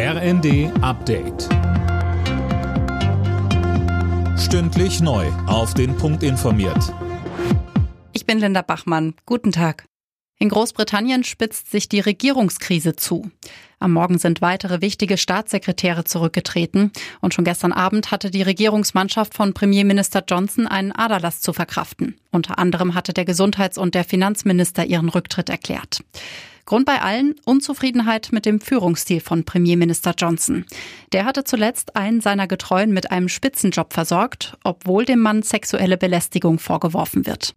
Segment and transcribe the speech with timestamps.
[0.00, 1.48] RND Update.
[4.38, 5.26] Stündlich neu.
[5.48, 6.94] Auf den Punkt informiert.
[8.12, 9.14] Ich bin Linda Bachmann.
[9.26, 9.86] Guten Tag.
[10.38, 13.28] In Großbritannien spitzt sich die Regierungskrise zu.
[13.80, 19.52] Am Morgen sind weitere wichtige Staatssekretäre zurückgetreten und schon gestern Abend hatte die Regierungsmannschaft von
[19.52, 22.14] Premierminister Johnson einen Aderlass zu verkraften.
[22.30, 26.04] Unter anderem hatte der Gesundheits- und der Finanzminister ihren Rücktritt erklärt.
[26.68, 30.66] Grund bei allen Unzufriedenheit mit dem Führungsstil von Premierminister Johnson.
[31.14, 36.58] Der hatte zuletzt einen seiner Getreuen mit einem Spitzenjob versorgt, obwohl dem Mann sexuelle Belästigung
[36.58, 37.54] vorgeworfen wird.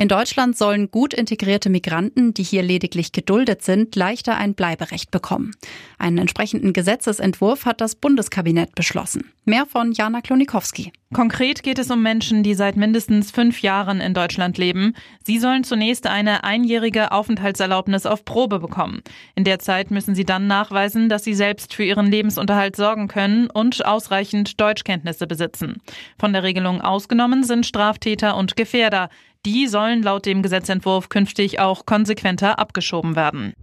[0.00, 5.50] In Deutschland sollen gut integrierte Migranten, die hier lediglich geduldet sind, leichter ein Bleiberecht bekommen.
[5.98, 9.30] Einen entsprechenden Gesetzesentwurf hat das Bundeskabinett beschlossen.
[9.44, 10.92] Mehr von Jana Klonikowski.
[11.12, 14.94] Konkret geht es um Menschen, die seit mindestens fünf Jahren in Deutschland leben.
[15.24, 19.02] Sie sollen zunächst eine einjährige Aufenthaltserlaubnis auf Probe bekommen.
[19.34, 23.50] In der Zeit müssen sie dann nachweisen, dass sie selbst für ihren Lebensunterhalt sorgen können
[23.50, 25.82] und ausreichend Deutschkenntnisse besitzen.
[26.16, 29.10] Von der Regelung ausgenommen sind Straftäter und Gefährder.
[29.46, 33.54] Die sollen laut dem Gesetzentwurf künftig auch konsequenter abgeschoben werden.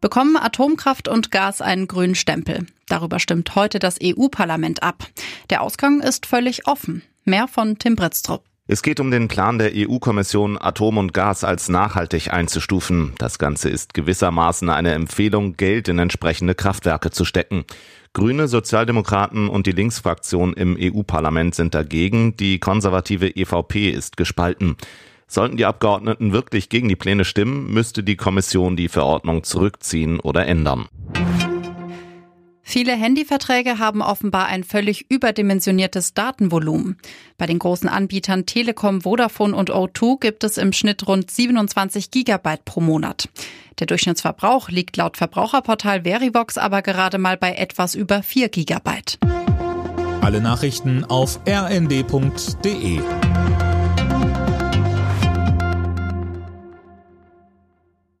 [0.00, 2.66] Bekommen Atomkraft und Gas einen grünen Stempel?
[2.86, 5.08] Darüber stimmt heute das EU-Parlament ab.
[5.50, 7.02] Der Ausgang ist völlig offen.
[7.24, 8.44] Mehr von Tim Britztrup.
[8.68, 13.12] Es geht um den Plan der EU-Kommission, Atom und Gas als nachhaltig einzustufen.
[13.18, 17.64] Das Ganze ist gewissermaßen eine Empfehlung, Geld in entsprechende Kraftwerke zu stecken.
[18.12, 22.36] Grüne, Sozialdemokraten und die Linksfraktion im EU-Parlament sind dagegen.
[22.38, 24.76] Die konservative EVP ist gespalten.
[25.28, 30.44] Sollten die Abgeordneten wirklich gegen die Pläne stimmen, müsste die Kommission die Verordnung zurückziehen oder
[30.46, 30.88] ändern.
[32.68, 36.96] Viele Handyverträge haben offenbar ein völlig überdimensioniertes Datenvolumen.
[37.38, 42.64] Bei den großen Anbietern Telekom, Vodafone und O2 gibt es im Schnitt rund 27 Gigabyte
[42.64, 43.28] pro Monat.
[43.78, 49.20] Der Durchschnittsverbrauch liegt laut Verbraucherportal Verivox aber gerade mal bei etwas über 4 Gigabyte.
[50.20, 53.00] Alle Nachrichten auf rnd.de